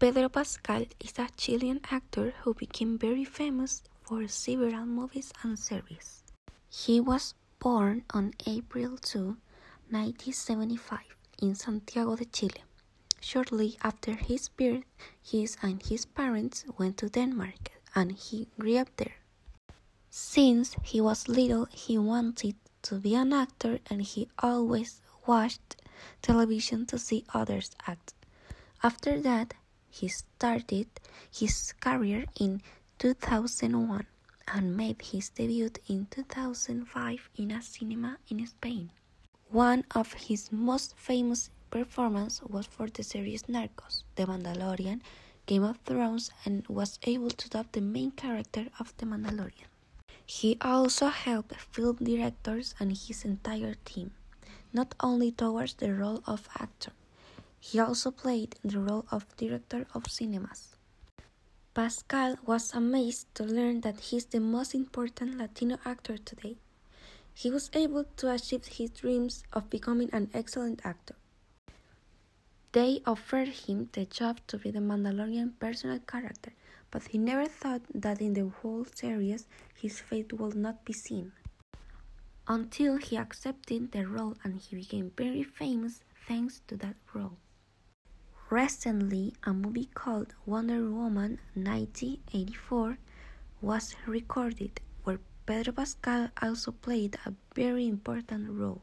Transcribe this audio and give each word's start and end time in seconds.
Pedro 0.00 0.28
Pascal 0.28 0.84
is 1.00 1.18
a 1.18 1.26
Chilean 1.36 1.80
actor 1.90 2.32
who 2.42 2.54
became 2.54 2.96
very 2.96 3.24
famous 3.24 3.82
for 4.02 4.28
several 4.28 4.86
movies 4.86 5.32
and 5.42 5.58
series. 5.58 6.22
He 6.70 7.00
was 7.00 7.34
born 7.58 8.04
on 8.14 8.34
April 8.46 8.96
2, 8.96 9.36
1975, 9.90 11.00
in 11.42 11.56
Santiago 11.56 12.14
de 12.14 12.26
Chile. 12.26 12.62
Shortly 13.20 13.76
after 13.82 14.14
his 14.14 14.48
birth, 14.50 14.84
his 15.20 15.56
and 15.62 15.82
his 15.82 16.06
parents 16.06 16.64
went 16.78 16.96
to 16.98 17.08
Denmark 17.08 17.72
and 17.92 18.12
he 18.12 18.46
grew 18.56 18.76
up 18.76 18.96
there. 18.98 19.16
Since 20.10 20.76
he 20.84 21.00
was 21.00 21.26
little, 21.26 21.66
he 21.72 21.98
wanted 21.98 22.54
to 22.82 23.00
be 23.00 23.16
an 23.16 23.32
actor 23.32 23.80
and 23.90 24.02
he 24.02 24.28
always 24.38 25.00
watched 25.26 25.74
television 26.22 26.86
to 26.86 27.00
see 27.00 27.24
others 27.34 27.72
act. 27.88 28.14
After 28.80 29.20
that, 29.22 29.54
he 29.98 30.06
started 30.06 30.86
his 31.30 31.72
career 31.80 32.24
in 32.38 32.62
2001 32.98 34.06
and 34.54 34.76
made 34.76 35.02
his 35.02 35.28
debut 35.30 35.70
in 35.88 36.06
2005 36.10 37.30
in 37.36 37.50
a 37.50 37.60
cinema 37.60 38.16
in 38.30 38.46
Spain. 38.46 38.90
One 39.50 39.84
of 39.94 40.12
his 40.12 40.52
most 40.52 40.96
famous 40.96 41.50
performances 41.70 42.42
was 42.48 42.66
for 42.66 42.88
the 42.88 43.02
series 43.02 43.42
Narcos, 43.44 44.04
The 44.14 44.26
Mandalorian, 44.26 45.00
Game 45.46 45.64
of 45.64 45.78
Thrones, 45.84 46.30
and 46.44 46.66
was 46.68 46.98
able 47.02 47.30
to 47.30 47.48
dub 47.48 47.66
the 47.72 47.80
main 47.80 48.12
character 48.12 48.66
of 48.78 48.96
The 48.98 49.06
Mandalorian. 49.06 49.68
He 50.26 50.58
also 50.60 51.08
helped 51.08 51.56
film 51.56 51.96
directors 51.96 52.74
and 52.78 52.96
his 52.96 53.24
entire 53.24 53.74
team, 53.84 54.12
not 54.72 54.94
only 55.00 55.32
towards 55.32 55.74
the 55.74 55.92
role 55.92 56.22
of 56.26 56.48
actor, 56.58 56.92
he 57.60 57.78
also 57.78 58.10
played 58.10 58.56
the 58.64 58.78
role 58.78 59.04
of 59.10 59.36
director 59.36 59.86
of 59.94 60.10
cinemas. 60.10 60.76
Pascal 61.74 62.36
was 62.44 62.72
amazed 62.74 63.32
to 63.34 63.44
learn 63.44 63.82
that 63.82 64.00
he 64.00 64.16
is 64.16 64.26
the 64.26 64.40
most 64.40 64.74
important 64.74 65.36
Latino 65.36 65.78
actor 65.84 66.16
today. 66.18 66.56
He 67.34 67.50
was 67.50 67.70
able 67.72 68.04
to 68.16 68.32
achieve 68.32 68.66
his 68.66 68.90
dreams 68.90 69.44
of 69.52 69.70
becoming 69.70 70.10
an 70.12 70.30
excellent 70.34 70.84
actor. 70.84 71.14
They 72.72 73.00
offered 73.06 73.48
him 73.48 73.88
the 73.92 74.04
job 74.04 74.40
to 74.48 74.58
be 74.58 74.70
the 74.70 74.80
Mandalorian 74.80 75.52
personal 75.58 76.00
character, 76.00 76.52
but 76.90 77.08
he 77.08 77.18
never 77.18 77.46
thought 77.46 77.82
that 77.94 78.20
in 78.20 78.34
the 78.34 78.48
whole 78.48 78.84
series 78.84 79.46
his 79.74 80.00
face 80.00 80.26
would 80.32 80.54
not 80.54 80.84
be 80.84 80.92
seen. 80.92 81.32
Until 82.46 82.96
he 82.96 83.16
accepted 83.16 83.92
the 83.92 84.06
role 84.06 84.36
and 84.42 84.60
he 84.60 84.76
became 84.76 85.12
very 85.16 85.42
famous 85.42 86.02
thanks 86.26 86.60
to 86.66 86.76
that 86.78 86.96
role. 87.14 87.36
Recently, 88.50 89.34
a 89.44 89.52
movie 89.52 89.90
called 89.92 90.34
Wonder 90.46 90.90
Woman 90.90 91.38
1984 91.54 92.98
was 93.60 93.94
recorded, 94.06 94.80
where 95.04 95.20
Pedro 95.44 95.74
Pascal 95.74 96.30
also 96.40 96.72
played 96.72 97.18
a 97.26 97.34
very 97.54 97.86
important 97.86 98.48
role. 98.50 98.82